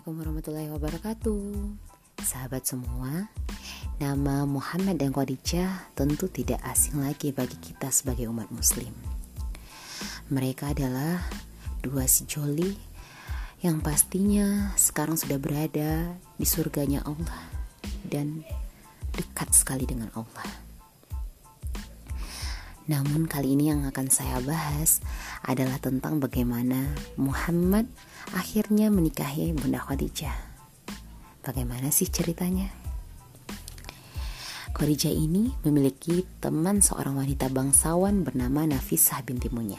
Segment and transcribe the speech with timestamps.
[0.00, 1.44] Assalamualaikum warahmatullahi wabarakatuh.
[2.24, 3.28] Sahabat semua
[4.00, 8.96] Nama Muhammad dan Khadijah tentu tidak asing lagi bagi kita sebagai umat muslim.
[10.32, 11.20] Mereka adalah
[11.84, 12.80] dua sejoli
[13.60, 17.44] Yang pastinya sekarang sudah berada di surganya Allah
[18.00, 18.40] Dan
[19.12, 20.69] dekat sekali dengan Allah
[22.90, 24.98] namun kali ini yang akan saya bahas
[25.46, 27.86] adalah tentang bagaimana Muhammad
[28.34, 30.34] akhirnya menikahi Bunda Khadijah.
[31.46, 32.66] Bagaimana sih ceritanya?
[34.74, 39.78] Khadijah ini memiliki teman seorang wanita bangsawan bernama Nafisah binti Munya.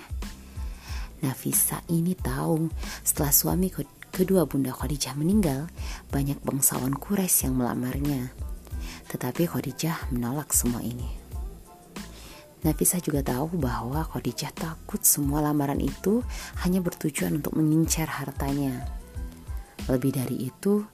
[1.20, 2.72] Nafisah ini tahu
[3.04, 3.76] setelah suami
[4.08, 5.68] kedua Bunda Khadijah meninggal,
[6.16, 8.32] banyak bangsawan Quraisy yang melamarnya.
[9.12, 11.21] Tetapi Khadijah menolak semua ini.
[12.62, 16.22] Nafisa juga tahu bahwa Khadijah takut semua lamaran itu
[16.62, 18.86] hanya bertujuan untuk mengincar hartanya.
[19.90, 20.86] Lebih dari itu,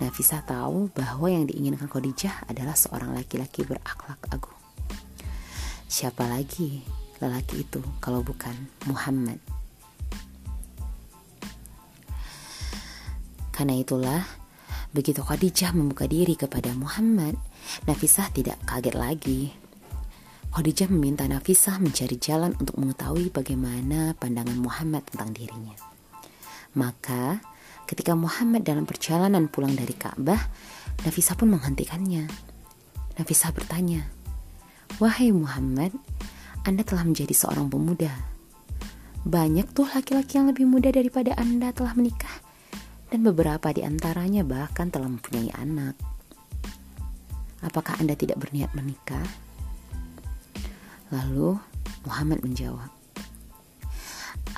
[0.00, 4.56] Nafisa tahu bahwa yang diinginkan Khadijah adalah seorang laki-laki berakhlak agung.
[5.92, 6.80] Siapa lagi
[7.20, 8.56] lelaki itu kalau bukan
[8.88, 9.36] Muhammad?
[13.52, 14.24] Karena itulah,
[14.96, 17.36] begitu Khadijah membuka diri kepada Muhammad,
[17.84, 19.59] Nafisah tidak kaget lagi
[20.50, 25.78] Khadijah meminta Nafisah mencari jalan untuk mengetahui bagaimana pandangan Muhammad tentang dirinya.
[26.74, 27.38] Maka,
[27.86, 30.42] ketika Muhammad dalam perjalanan pulang dari Ka'bah,
[31.06, 32.26] Nafisah pun menghentikannya.
[33.14, 34.10] Nafisah bertanya,
[34.98, 35.94] "Wahai Muhammad,
[36.66, 38.10] Anda telah menjadi seorang pemuda.
[39.22, 42.42] Banyak tuh laki-laki yang lebih muda daripada Anda telah menikah,
[43.06, 45.94] dan beberapa di antaranya bahkan telah mempunyai anak.
[47.62, 49.49] Apakah Anda tidak berniat menikah?"
[51.10, 51.58] Lalu
[52.06, 52.90] Muhammad menjawab,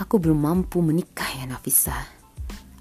[0.00, 1.94] Aku belum mampu menikah ya Nafisa.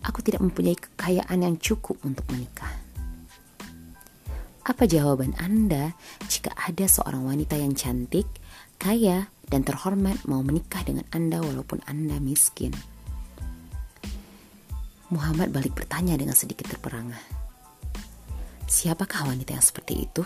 [0.01, 2.71] Aku tidak mempunyai kekayaan yang cukup untuk menikah.
[4.63, 5.91] Apa jawaban Anda
[6.31, 8.23] jika ada seorang wanita yang cantik,
[8.79, 12.71] kaya, dan terhormat mau menikah dengan Anda walaupun Anda miskin?
[15.11, 17.19] Muhammad balik bertanya dengan sedikit terperangah.
[18.71, 20.23] Siapakah wanita yang seperti itu?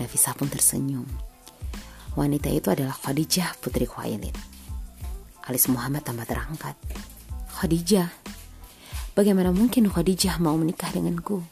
[0.00, 1.27] Nafisa pun tersenyum.
[2.18, 4.34] Wanita itu adalah Khadijah putri Khuwailid.
[5.46, 6.74] Alis Muhammad tambah terangkat.
[7.54, 8.10] Khadijah,
[9.14, 11.46] bagaimana mungkin Khadijah mau menikah denganku?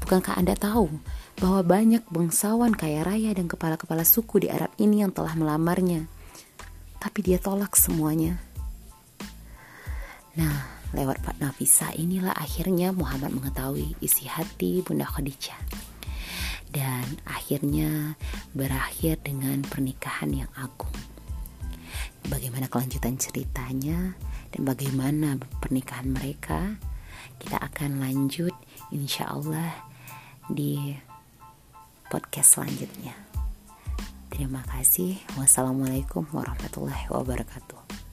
[0.00, 0.88] Bukankah Anda tahu
[1.44, 6.08] bahwa banyak bangsawan kaya raya dan kepala-kepala suku di Arab ini yang telah melamarnya?
[6.96, 8.40] Tapi dia tolak semuanya.
[10.40, 15.87] Nah, lewat Pak Nafisa inilah akhirnya Muhammad mengetahui isi hati Bunda Khadijah
[16.72, 18.16] dan akhirnya
[18.52, 20.92] berakhir dengan pernikahan yang agung.
[22.28, 24.12] Bagaimana kelanjutan ceritanya
[24.52, 26.76] dan bagaimana pernikahan mereka,
[27.40, 28.52] kita akan lanjut
[28.92, 29.72] insya Allah
[30.48, 30.96] di
[32.12, 33.16] podcast selanjutnya.
[34.28, 35.16] Terima kasih.
[35.40, 38.07] Wassalamualaikum warahmatullahi wabarakatuh.